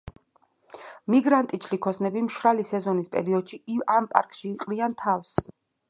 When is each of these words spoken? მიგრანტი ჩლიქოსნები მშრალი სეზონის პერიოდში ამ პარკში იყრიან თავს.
მიგრანტი 1.15 1.59
ჩლიქოსნები 1.65 2.25
მშრალი 2.29 2.65
სეზონის 2.73 3.13
პერიოდში 3.17 3.63
ამ 3.99 4.09
პარკში 4.17 4.45
იყრიან 4.55 4.99
თავს. 5.05 5.37